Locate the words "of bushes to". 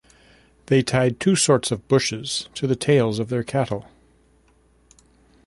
1.69-2.65